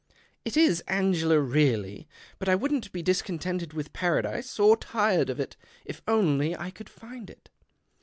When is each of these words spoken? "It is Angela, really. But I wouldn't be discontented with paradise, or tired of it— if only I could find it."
"It 0.43 0.57
is 0.57 0.79
Angela, 0.87 1.39
really. 1.39 2.07
But 2.39 2.49
I 2.49 2.55
wouldn't 2.55 2.91
be 2.91 3.03
discontented 3.03 3.73
with 3.73 3.93
paradise, 3.93 4.57
or 4.57 4.75
tired 4.75 5.29
of 5.29 5.39
it— 5.39 5.55
if 5.85 6.01
only 6.07 6.57
I 6.57 6.71
could 6.71 6.89
find 6.89 7.29
it." 7.29 7.51